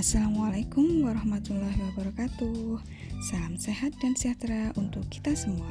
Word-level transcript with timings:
Assalamualaikum 0.00 1.04
warahmatullahi 1.04 1.76
wabarakatuh. 1.92 2.80
Salam 3.20 3.60
sehat 3.60 3.92
dan 4.00 4.16
sejahtera 4.16 4.72
untuk 4.80 5.04
kita 5.12 5.36
semua. 5.36 5.68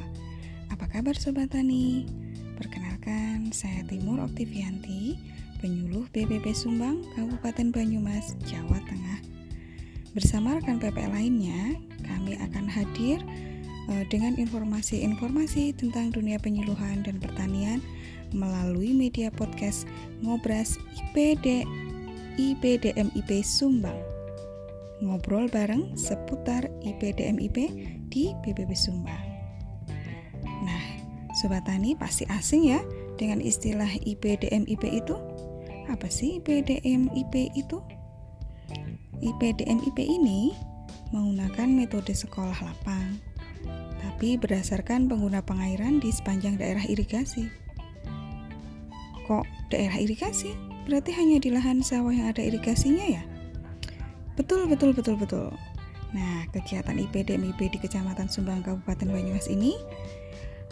Apa 0.70 0.86
kabar 0.86 1.18
Sobat 1.18 1.50
Tani? 1.50 2.06
Perkenalkan, 2.54 3.50
saya 3.50 3.82
Timur 3.90 4.22
Oktivianti 4.22 5.18
Penyuluh 5.58 6.06
BPP 6.14 6.46
Sumbang, 6.54 7.02
Kabupaten 7.18 7.74
Banyumas, 7.74 8.38
Jawa 8.46 8.78
Tengah. 8.86 9.18
Bersama 10.14 10.62
rekan 10.62 10.78
PP 10.78 11.10
lainnya, 11.10 11.74
kami 12.06 12.38
akan 12.38 12.70
hadir 12.70 13.18
eh, 13.90 14.06
dengan 14.14 14.38
informasi-informasi 14.38 15.74
tentang 15.74 16.14
dunia 16.14 16.38
penyuluhan 16.38 17.02
dan 17.02 17.18
pertanian 17.18 17.82
melalui 18.30 18.94
media 18.94 19.34
podcast 19.34 19.90
Ngobras 20.22 20.78
IPD 21.10 21.66
IPDMIP 22.38 23.42
Sumbang 23.42 24.09
ngobrol 25.00 25.48
bareng 25.48 25.96
seputar 25.96 26.68
IPDMIP 26.84 27.56
di 28.12 28.32
BPP 28.44 28.70
Sumbang. 28.76 29.24
Nah, 30.60 30.84
Sobat 31.40 31.64
Tani 31.64 31.96
pasti 31.96 32.28
asing 32.28 32.68
ya 32.68 32.80
dengan 33.16 33.40
istilah 33.40 33.88
IPDMIP 34.04 34.84
itu. 34.92 35.16
Apa 35.88 36.06
sih 36.06 36.38
IPDMIP 36.38 37.56
itu? 37.56 37.80
IPDMIP 39.20 39.98
ini 40.00 40.54
menggunakan 41.10 41.68
metode 41.68 42.14
sekolah 42.14 42.56
lapang, 42.62 43.18
tapi 44.00 44.38
berdasarkan 44.38 45.10
pengguna 45.10 45.42
pengairan 45.42 45.98
di 45.98 46.14
sepanjang 46.14 46.56
daerah 46.56 46.84
irigasi. 46.86 47.50
Kok 49.26 49.44
daerah 49.74 49.98
irigasi? 49.98 50.54
Berarti 50.88 51.10
hanya 51.14 51.38
di 51.42 51.50
lahan 51.52 51.84
sawah 51.84 52.14
yang 52.14 52.32
ada 52.32 52.40
irigasinya 52.40 53.04
ya? 53.04 53.22
Betul, 54.40 54.72
betul, 54.72 54.96
betul, 54.96 55.20
betul. 55.20 55.52
Nah, 56.16 56.48
kegiatan 56.48 56.96
IPDMIP 56.96 57.60
di 57.60 57.76
Kecamatan 57.76 58.32
Sumbang 58.32 58.64
Kabupaten 58.64 59.12
Banyumas 59.12 59.52
ini 59.52 59.76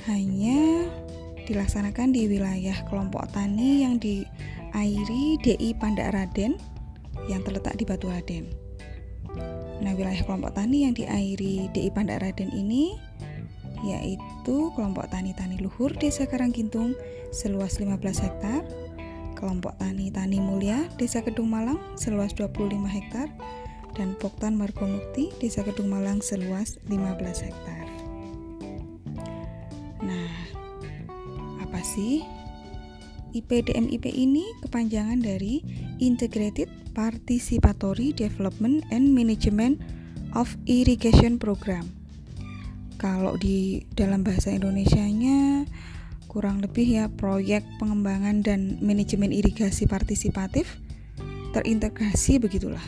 hanya 0.08 0.88
dilaksanakan 1.44 2.16
di 2.16 2.32
wilayah 2.32 2.80
kelompok 2.88 3.28
tani 3.28 3.84
yang 3.84 4.00
diairi 4.00 5.36
DI 5.44 5.76
Pandak 5.76 6.16
Raden 6.16 6.56
yang 7.28 7.44
terletak 7.44 7.76
di 7.76 7.84
Batu 7.84 8.08
Raden. 8.08 8.48
Nah, 9.84 9.92
wilayah 9.92 10.24
kelompok 10.24 10.56
tani 10.56 10.88
yang 10.88 10.96
diairi 10.96 11.68
DI 11.68 11.92
Pandak 11.92 12.24
Raden 12.24 12.48
ini 12.56 12.96
yaitu 13.84 14.72
kelompok 14.72 15.12
tani-tani 15.12 15.60
luhur 15.60 15.92
Desa 15.92 16.24
Karanggintung 16.24 16.96
seluas 17.36 17.76
15 17.76 18.00
hektar, 18.00 18.64
kelompok 19.38 19.78
tani 19.78 20.10
Tani 20.10 20.42
Mulia 20.42 20.90
Desa 20.98 21.22
Kedung 21.22 21.46
Malang 21.46 21.78
seluas 21.94 22.34
25 22.34 22.74
hektar, 22.90 23.30
dan 23.94 24.18
Poktan 24.18 24.58
Margomukti 24.58 25.30
Desa 25.38 25.62
Kedung 25.62 25.86
Malang 25.86 26.18
seluas 26.18 26.82
15 26.90 27.46
hektar. 27.46 27.86
Nah, 30.02 30.34
apa 31.62 31.80
sih 31.86 32.26
IPDMIP 33.30 34.10
ini 34.10 34.42
kepanjangan 34.66 35.22
dari 35.22 35.62
Integrated 36.02 36.66
Participatory 36.96 38.10
Development 38.10 38.82
and 38.90 39.14
Management 39.14 39.78
of 40.34 40.58
Irrigation 40.66 41.38
Program. 41.38 41.86
Kalau 42.98 43.38
di 43.38 43.86
dalam 43.94 44.26
bahasa 44.26 44.50
Indonesianya 44.50 45.62
kurang 46.28 46.60
lebih 46.60 46.84
ya 46.84 47.04
proyek 47.08 47.64
pengembangan 47.80 48.44
dan 48.44 48.76
manajemen 48.84 49.32
irigasi 49.32 49.88
partisipatif 49.88 50.78
terintegrasi 51.56 52.36
begitulah. 52.38 52.84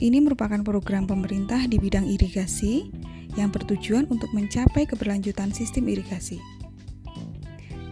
Ini 0.00 0.20
merupakan 0.20 0.60
program 0.64 1.04
pemerintah 1.08 1.64
di 1.68 1.76
bidang 1.76 2.08
irigasi 2.08 2.88
yang 3.36 3.52
bertujuan 3.52 4.08
untuk 4.08 4.32
mencapai 4.32 4.88
keberlanjutan 4.88 5.52
sistem 5.52 5.88
irigasi. 5.92 6.40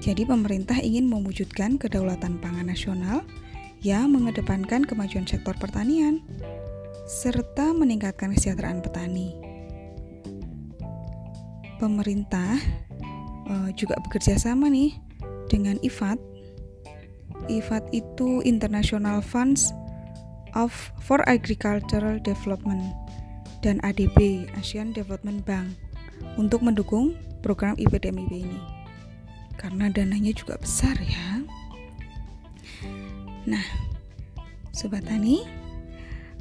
Jadi 0.00 0.24
pemerintah 0.24 0.80
ingin 0.80 1.04
mewujudkan 1.04 1.76
kedaulatan 1.76 2.40
pangan 2.40 2.72
nasional 2.72 3.24
yang 3.84 4.08
mengedepankan 4.10 4.88
kemajuan 4.88 5.28
sektor 5.28 5.52
pertanian 5.60 6.24
serta 7.04 7.76
meningkatkan 7.76 8.32
kesejahteraan 8.32 8.80
petani. 8.80 9.36
Pemerintah 11.76 12.56
uh, 13.48 13.68
juga 13.74 13.96
bekerja 14.04 14.36
sama 14.38 14.68
nih 14.68 14.94
dengan 15.48 15.80
IFAD. 15.80 16.20
IFAD 17.48 17.84
itu 17.96 18.44
International 18.44 19.24
Funds 19.24 19.72
of 20.56 20.72
for 21.00 21.24
Agricultural 21.28 22.20
Development 22.20 22.92
dan 23.64 23.82
ADB 23.82 24.48
Asian 24.56 24.94
Development 24.94 25.42
Bank 25.42 25.74
untuk 26.38 26.62
mendukung 26.62 27.16
program 27.42 27.74
IPDMIP 27.78 28.30
ini 28.30 28.60
karena 29.58 29.90
dananya 29.90 30.30
juga 30.30 30.54
besar 30.54 30.94
ya. 31.02 31.42
Nah, 33.48 33.64
sobat 34.70 35.02
tani, 35.08 35.42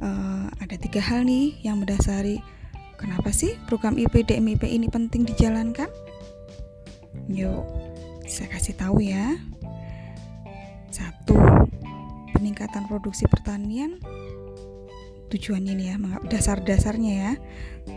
uh, 0.06 0.45
ada 0.62 0.75
tiga 0.78 1.01
hal 1.01 1.25
nih 1.25 1.57
yang 1.66 1.81
mendasari 1.81 2.38
kenapa 3.01 3.34
sih 3.34 3.57
program 3.66 3.97
IPDMIP 3.97 4.62
ini 4.69 4.85
penting 4.85 5.25
dijalankan. 5.25 5.89
Yuk, 7.27 7.63
saya 8.23 8.47
kasih 8.55 8.75
tahu 8.79 9.03
ya. 9.03 9.35
Satu, 10.88 11.35
peningkatan 12.31 12.88
produksi 12.88 13.27
pertanian. 13.27 13.99
Tujuannya 15.27 15.75
ini 15.75 15.85
ya 15.91 15.99
dasar-dasarnya 16.31 17.13
ya. 17.13 17.31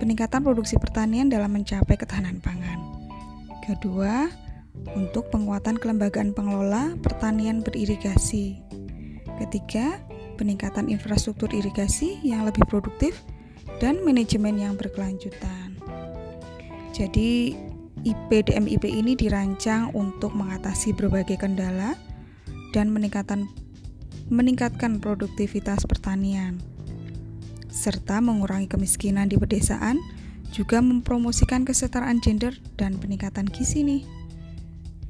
Peningkatan 0.03 0.43
produksi 0.43 0.75
pertanian 0.83 1.31
dalam 1.31 1.55
mencapai 1.55 1.95
ketahanan 1.95 2.43
pangan. 2.43 2.83
Kedua 3.63 4.27
untuk 4.99 5.31
penguatan 5.31 5.79
kelembagaan 5.79 6.35
pengelola 6.35 6.99
pertanian 6.99 7.63
beririgasi. 7.63 8.59
Ketiga 9.39 10.03
peningkatan 10.35 10.91
infrastruktur 10.91 11.55
irigasi 11.55 12.19
yang 12.27 12.43
lebih 12.43 12.67
produktif 12.67 13.23
dan 13.79 14.03
manajemen 14.03 14.59
yang 14.59 14.75
berkelanjutan. 14.75 15.79
Jadi 16.91 17.55
IPDMIP 18.01 18.89
ini 18.89 19.13
dirancang 19.13 19.93
untuk 19.93 20.33
mengatasi 20.33 20.97
berbagai 20.97 21.37
kendala 21.37 21.93
dan 22.73 22.89
meningkatkan 22.89 23.51
meningkatkan 24.31 25.03
produktivitas 25.03 25.85
pertanian, 25.85 26.63
serta 27.69 28.23
mengurangi 28.23 28.71
kemiskinan 28.71 29.27
di 29.27 29.35
pedesaan, 29.35 29.99
juga 30.55 30.79
mempromosikan 30.79 31.67
kesetaraan 31.67 32.23
gender 32.23 32.55
dan 32.79 32.95
peningkatan 32.97 33.51
gizi 33.51 33.83
nih. 33.83 34.03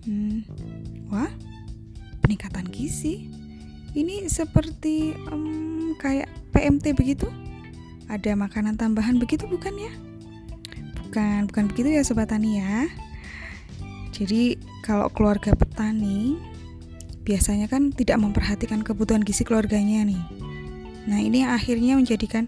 Hmm, 0.09 0.41
wah, 1.13 1.29
peningkatan 2.25 2.65
gizi? 2.73 3.29
Ini 3.93 4.25
seperti 4.33 5.13
um, 5.29 5.93
kayak 6.01 6.33
PMT 6.57 6.97
begitu? 6.97 7.29
Ada 8.09 8.33
makanan 8.35 8.81
tambahan 8.81 9.21
begitu 9.21 9.45
bukan 9.47 9.77
ya? 9.77 9.93
Bukan, 11.11 11.51
bukan 11.51 11.65
begitu 11.67 11.91
ya 11.91 12.07
sobat 12.07 12.31
tani 12.31 12.63
ya. 12.63 12.87
Jadi 14.15 14.55
kalau 14.87 15.11
keluarga 15.11 15.59
petani 15.59 16.39
biasanya 17.27 17.67
kan 17.67 17.91
tidak 17.91 18.23
memperhatikan 18.23 18.87
kebutuhan 18.87 19.27
gizi 19.27 19.43
keluarganya 19.43 20.07
nih. 20.07 20.23
Nah, 21.11 21.19
ini 21.19 21.43
akhirnya 21.43 21.99
menjadikan 21.99 22.47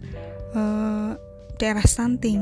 uh, 0.55 1.19
daerah 1.59 1.83
stunting. 1.83 2.39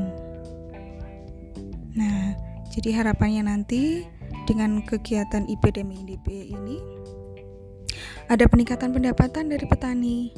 Nah, 1.96 2.36
jadi 2.68 3.00
harapannya 3.00 3.48
nanti 3.48 4.04
dengan 4.44 4.84
kegiatan 4.84 5.48
IPDMIDP 5.48 6.52
ini 6.52 6.76
ada 8.30 8.46
peningkatan 8.46 8.94
pendapatan 8.94 9.50
dari 9.50 9.66
petani 9.66 10.30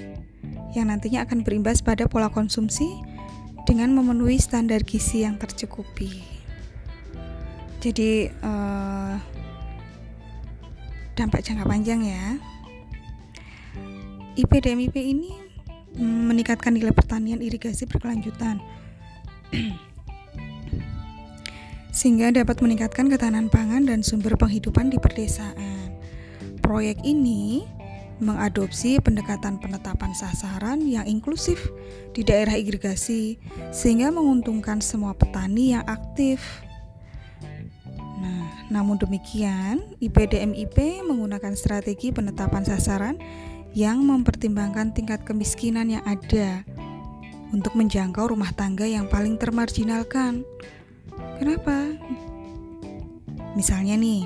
yang 0.72 0.88
nantinya 0.88 1.28
akan 1.28 1.44
berimbas 1.44 1.84
pada 1.84 2.08
pola 2.08 2.32
konsumsi 2.32 2.88
dengan 3.62 3.94
memenuhi 3.94 4.38
standar 4.38 4.82
gizi 4.82 5.22
yang 5.22 5.38
tercukupi. 5.38 6.22
Jadi 7.82 8.30
uh, 8.42 9.14
dampak 11.18 11.42
jangka 11.42 11.66
panjang 11.66 12.00
ya. 12.06 12.24
IPDMIP 14.32 14.96
ini 14.96 15.32
meningkatkan 16.00 16.72
nilai 16.72 16.94
pertanian 16.96 17.44
irigasi 17.44 17.84
berkelanjutan 17.84 18.56
sehingga 21.92 22.32
dapat 22.32 22.64
meningkatkan 22.64 23.12
ketahanan 23.12 23.52
pangan 23.52 23.84
dan 23.84 24.00
sumber 24.00 24.40
penghidupan 24.40 24.88
di 24.88 24.96
perdesaan. 24.96 25.92
Proyek 26.64 27.04
ini 27.04 27.68
mengadopsi 28.22 29.02
pendekatan 29.02 29.58
penetapan 29.58 30.14
sasaran 30.14 30.86
yang 30.86 31.02
inklusif 31.10 31.74
di 32.14 32.22
daerah 32.22 32.54
irigasi 32.54 33.42
sehingga 33.74 34.14
menguntungkan 34.14 34.78
semua 34.78 35.10
petani 35.12 35.74
yang 35.74 35.82
aktif 35.90 36.62
namun 38.72 38.96
demikian, 38.96 39.84
IPDMIP 40.00 41.04
menggunakan 41.04 41.52
strategi 41.52 42.08
penetapan 42.08 42.64
sasaran 42.64 43.20
yang 43.76 44.00
mempertimbangkan 44.00 44.96
tingkat 44.96 45.28
kemiskinan 45.28 45.92
yang 45.92 46.00
ada 46.08 46.64
untuk 47.52 47.76
menjangkau 47.76 48.32
rumah 48.32 48.48
tangga 48.56 48.88
yang 48.88 49.12
paling 49.12 49.36
termarginalkan. 49.36 50.48
Kenapa? 51.36 52.00
Misalnya 53.52 54.00
nih, 54.00 54.24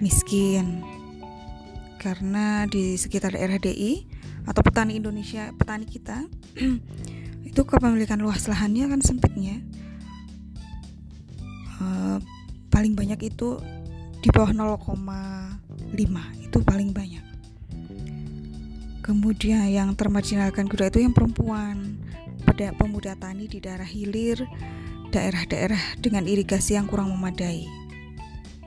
miskin. 0.00 0.91
Karena 2.02 2.66
di 2.66 2.98
sekitar 2.98 3.38
daerah 3.38 3.62
DI 3.62 4.10
atau 4.42 4.58
petani 4.66 4.98
Indonesia, 4.98 5.54
petani 5.54 5.86
kita 5.86 6.26
itu 7.48 7.60
kepemilikan 7.62 8.18
luas 8.18 8.50
lahannya 8.50 8.90
kan 8.90 8.98
sempitnya. 8.98 9.62
Uh, 11.78 12.18
paling 12.74 12.98
banyak 12.98 13.30
itu 13.30 13.62
di 14.18 14.28
bawah 14.34 14.50
0,5 14.50 15.94
itu 16.42 16.58
paling 16.66 16.90
banyak. 16.90 17.22
Kemudian 19.02 19.66
yang 19.70 19.94
termarginalkan 19.94 20.66
kedua 20.66 20.90
itu 20.90 21.06
yang 21.06 21.14
perempuan, 21.14 21.98
pada 22.42 22.74
pemuda 22.74 23.14
tani 23.18 23.46
di 23.46 23.58
daerah 23.62 23.86
hilir, 23.86 24.42
daerah-daerah 25.10 25.98
dengan 25.98 26.26
irigasi 26.26 26.74
yang 26.78 26.86
kurang 26.86 27.10
memadai. 27.10 27.66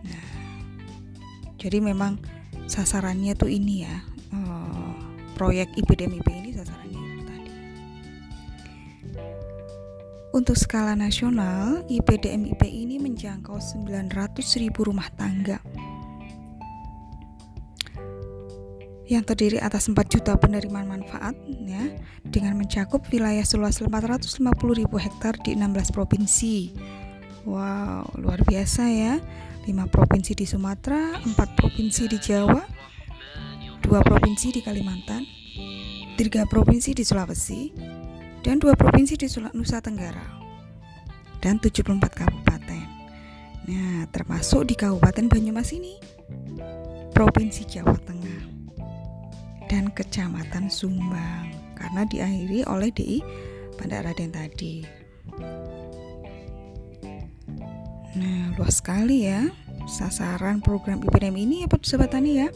Nah, 0.03 0.27
jadi 1.55 1.79
memang 1.79 2.19
sasarannya 2.65 3.33
tuh 3.37 3.49
ini 3.49 3.85
ya, 3.85 3.95
uh, 4.33 4.93
proyek 5.37 5.69
IPDMIP 5.77 6.27
ini 6.29 6.49
sasarannya 6.53 6.99
itu 6.99 7.21
tadi. 7.25 7.51
Untuk 10.35 10.57
skala 10.59 10.93
nasional, 10.99 11.85
IPDMIP 11.87 12.61
ini 12.65 12.99
menjangkau 12.99 13.57
900.000 13.61 14.71
rumah 14.75 15.07
tangga 15.15 15.63
yang 19.05 19.21
terdiri 19.21 19.61
atas 19.61 19.85
4 19.85 20.01
juta 20.09 20.33
penerimaan 20.33 20.89
manfaat 20.89 21.37
ya 21.45 21.93
dengan 22.25 22.57
mencakup 22.57 23.05
wilayah 23.13 23.45
seluas 23.45 23.77
450 23.77 24.41
ribu 24.73 24.97
hektar 24.97 25.37
di 25.45 25.53
16 25.53 25.93
provinsi. 25.93 26.73
Wow, 27.45 28.09
luar 28.17 28.41
biasa 28.41 28.83
ya. 28.89 29.21
5 29.65 29.89
provinsi 29.89 30.37
di 30.37 30.45
Sumatera, 30.45 31.17
4 31.25 31.33
provinsi 31.57 32.05
di 32.05 32.21
Jawa, 32.21 32.61
2 33.81 33.89
provinsi 34.05 34.53
di 34.53 34.61
Kalimantan, 34.61 35.25
3 36.13 36.45
provinsi 36.45 36.93
di 36.93 37.01
Sulawesi, 37.01 37.73
dan 38.45 38.61
2 38.61 38.77
provinsi 38.77 39.17
di 39.17 39.25
Nusa 39.57 39.81
Tenggara. 39.81 40.37
Dan 41.41 41.57
74 41.57 41.97
kabupaten. 42.13 42.85
Nah, 43.65 44.05
termasuk 44.13 44.69
di 44.69 44.77
Kabupaten 44.77 45.25
Banyumas 45.25 45.73
ini, 45.73 45.97
Provinsi 47.13 47.65
Jawa 47.65 47.97
Tengah 47.97 48.41
dan 49.65 49.89
Kecamatan 49.89 50.69
Sumbang 50.69 51.49
karena 51.73 52.05
diakhiri 52.05 52.61
oleh 52.69 52.93
DI 52.93 53.19
pada 53.77 54.05
Raden 54.05 54.29
tadi. 54.29 54.85
Nah, 58.15 58.55
luas 58.55 58.79
sekali 58.79 59.27
ya 59.27 59.43
sasaran 59.91 60.63
program 60.63 61.03
IPDM 61.03 61.35
ini 61.35 61.55
ya 61.63 61.67
Sobat 61.83 62.11
Tani 62.15 62.39
ya. 62.39 62.47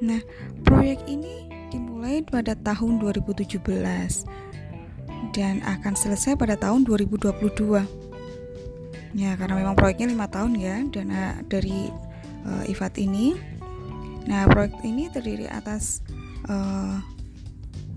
Nah, 0.00 0.24
proyek 0.64 1.04
ini 1.04 1.44
dimulai 1.68 2.24
pada 2.24 2.56
tahun 2.56 2.96
2017 2.96 3.60
dan 5.36 5.60
akan 5.62 5.92
selesai 5.92 6.40
pada 6.40 6.56
tahun 6.56 6.88
2022. 6.88 7.84
Ya, 9.14 9.38
karena 9.38 9.54
memang 9.54 9.76
proyeknya 9.76 10.10
lima 10.10 10.26
tahun 10.32 10.58
ya 10.58 10.82
dana 10.90 11.38
dari 11.44 11.92
uh, 12.48 12.64
IFAT 12.64 13.04
ini. 13.04 13.36
Nah, 14.24 14.48
proyek 14.48 14.80
ini 14.80 15.12
terdiri 15.12 15.44
atas 15.46 16.00
uh, 16.48 17.04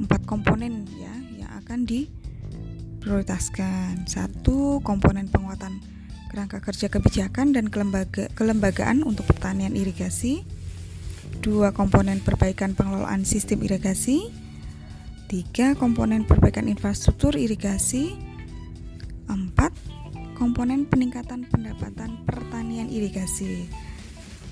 empat 0.04 0.28
komponen 0.28 0.84
ya 1.00 1.16
yang 1.42 1.50
akan 1.64 1.88
diprioritaskan. 1.88 4.04
Satu 4.06 4.78
komponen 4.84 5.32
penguatan 5.32 5.97
kerangka 6.38 6.62
kerja 6.62 6.86
kebijakan 6.94 7.50
dan 7.50 7.66
kelembaga, 7.74 8.30
kelembagaan 8.38 9.02
untuk 9.02 9.26
pertanian 9.26 9.74
irigasi. 9.74 10.46
Dua 11.42 11.74
komponen 11.74 12.22
perbaikan 12.22 12.78
pengelolaan 12.78 13.26
sistem 13.26 13.66
irigasi. 13.66 14.30
Tiga 15.26 15.74
komponen 15.74 16.30
perbaikan 16.30 16.70
infrastruktur 16.70 17.34
irigasi. 17.34 18.14
Empat 19.26 19.74
komponen 20.38 20.86
peningkatan 20.86 21.50
pendapatan 21.50 22.22
pertanian 22.22 22.86
irigasi. 22.94 23.66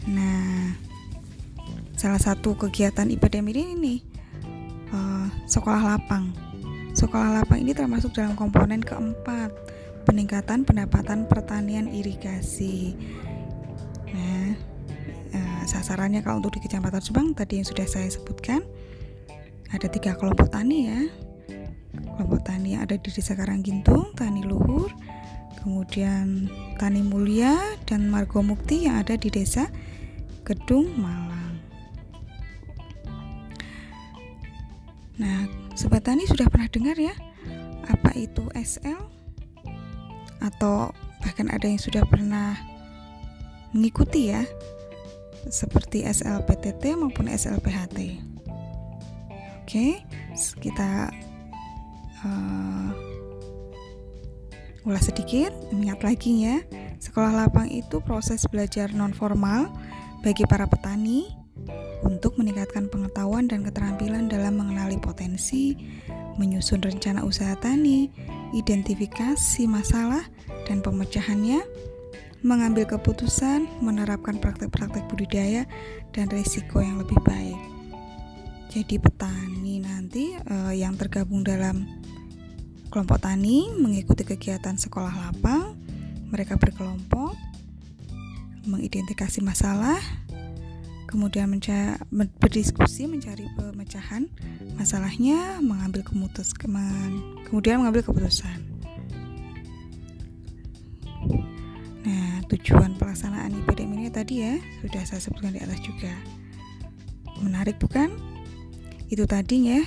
Nah, 0.10 0.74
salah 1.94 2.18
satu 2.18 2.58
kegiatan 2.58 3.14
IPDM 3.14 3.46
ini 3.54 3.64
nih 3.78 4.00
uh, 4.90 5.30
sekolah 5.46 5.86
lapang. 5.86 6.34
Sekolah 6.98 7.30
lapang 7.30 7.62
ini 7.62 7.78
termasuk 7.78 8.10
dalam 8.18 8.34
komponen 8.34 8.82
keempat 8.82 9.75
peningkatan 10.06 10.63
pendapatan 10.63 11.25
pertanian 11.25 11.90
irigasi. 11.90 12.94
Nah, 14.13 14.54
sasarannya 15.66 16.22
kalau 16.22 16.40
untuk 16.40 16.56
di 16.56 16.62
Kecamatan 16.63 17.02
Subang 17.02 17.34
tadi 17.34 17.57
yang 17.57 17.68
sudah 17.68 17.90
saya 17.90 18.06
sebutkan 18.07 18.62
ada 19.74 19.90
tiga 19.90 20.13
kelompok 20.13 20.54
tani 20.54 20.88
ya. 20.88 21.02
Kelompok 22.16 22.46
tani 22.48 22.78
yang 22.78 22.86
ada 22.86 22.96
di 22.96 23.10
Desa 23.12 23.36
Karanggintung, 23.36 24.16
Tani 24.16 24.46
Luhur, 24.46 24.94
kemudian 25.60 26.48
Tani 26.80 27.01
Mulia 27.04 27.58
dan 27.84 28.08
Margo 28.08 28.40
Mukti 28.40 28.88
yang 28.88 29.04
ada 29.04 29.19
di 29.19 29.28
Desa 29.28 29.68
Gedung 30.46 30.96
Malang. 30.96 31.60
Nah, 35.19 35.48
sobat 35.75 36.04
tani 36.04 36.28
sudah 36.28 36.48
pernah 36.51 36.68
dengar 36.68 36.96
ya 37.00 37.16
apa 37.88 38.12
itu 38.16 38.48
SL? 38.51 39.25
Atau 40.40 40.92
bahkan 41.24 41.50
ada 41.50 41.66
yang 41.66 41.82
sudah 41.82 42.06
pernah 42.06 42.56
mengikuti 43.76 44.32
ya 44.32 44.48
seperti 45.50 46.06
SLPTT 46.08 46.98
maupun 46.98 47.30
SLPHT. 47.30 48.24
Oke, 49.66 50.06
kita 50.62 51.10
uh, 52.22 52.90
ulas 54.86 55.10
sedikit, 55.10 55.52
ingat 55.74 56.06
lagi 56.06 56.46
ya. 56.46 56.62
Sekolah 57.02 57.34
lapang 57.34 57.70
itu 57.70 58.02
proses 58.02 58.46
belajar 58.50 58.94
non 58.94 59.14
formal 59.14 59.70
bagi 60.22 60.46
para 60.46 60.66
petani 60.66 61.30
untuk 62.06 62.38
meningkatkan 62.38 62.89
pengetahuan 62.89 63.50
dan 63.50 63.65
keterampilan 63.65 64.30
dalam 64.30 64.58
mengenali 64.62 65.01
potensi, 65.01 65.74
menyusun 66.38 66.82
rencana 66.82 67.25
usaha 67.25 67.58
tani, 67.58 68.10
identifikasi 68.56 69.68
masalah 69.68 70.24
dan 70.64 70.80
pemecahannya, 70.80 71.60
mengambil 72.40 72.88
keputusan, 72.88 73.68
menerapkan 73.84 74.40
praktek-praktek 74.40 75.04
budidaya 75.12 75.68
dan 76.16 76.32
risiko 76.32 76.80
yang 76.80 76.96
lebih 76.96 77.20
baik. 77.28 77.60
Jadi 78.72 78.96
petani 78.96 79.84
nanti 79.84 80.36
eh, 80.36 80.74
yang 80.80 80.96
tergabung 80.96 81.44
dalam 81.44 81.84
kelompok 82.88 83.20
tani 83.20 83.76
mengikuti 83.76 84.24
kegiatan 84.24 84.80
sekolah 84.80 85.12
lapang, 85.28 85.76
mereka 86.32 86.56
berkelompok 86.56 87.36
mengidentifikasi 88.66 89.46
masalah 89.46 90.00
kemudian 91.15 91.48
menca 91.48 91.95
berdiskusi 92.12 93.07
mencari 93.07 93.48
pemecahan 93.55 94.27
masalahnya, 94.75 95.63
mengambil 95.63 96.03
kemutus 96.03 96.51
kemudian 96.51 97.79
mengambil 97.79 98.03
keputusan. 98.03 98.60
Nah, 102.03 102.43
tujuan 102.51 103.00
pelaksanaan 103.00 103.55
IPDM 103.63 103.95
ini 103.95 104.12
tadi 104.12 104.43
ya 104.43 104.60
sudah 104.84 105.07
saya 105.07 105.24
sebutkan 105.24 105.55
di 105.55 105.63
atas 105.63 105.79
juga. 105.79 106.12
Menarik 107.39 107.79
bukan? 107.79 108.12
Itu 109.07 109.24
tadi 109.24 109.72
ya, 109.72 109.81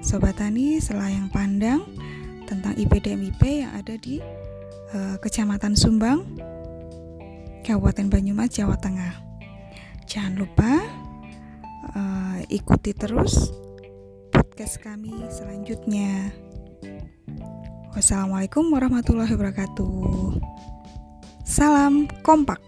sobat 0.00 0.40
tani 0.40 0.80
selayang 0.80 1.28
pandang 1.28 1.84
tentang 2.48 2.72
IPDMIP 2.80 3.68
yang 3.68 3.76
ada 3.76 4.00
di 4.00 4.24
uh, 4.96 5.20
Kecamatan 5.20 5.76
Sumbang, 5.76 6.24
Kabupaten 7.68 8.08
Banyumas, 8.08 8.48
Jawa 8.48 8.80
Tengah. 8.80 9.29
Jangan 10.10 10.42
lupa 10.42 10.72
uh, 11.94 12.42
ikuti 12.50 12.90
terus 12.90 13.54
podcast 14.34 14.82
kami 14.82 15.14
selanjutnya. 15.30 16.34
Wassalamualaikum 17.94 18.74
warahmatullahi 18.74 19.30
wabarakatuh. 19.30 20.34
Salam 21.46 22.10
kompak. 22.26 22.58